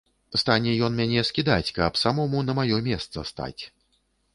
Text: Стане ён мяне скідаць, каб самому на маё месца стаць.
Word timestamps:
Стане 0.43 0.71
ён 0.87 0.95
мяне 1.01 1.21
скідаць, 1.31 1.73
каб 1.77 2.03
самому 2.07 2.43
на 2.49 2.59
маё 2.63 2.85
месца 2.93 3.31
стаць. 3.33 3.59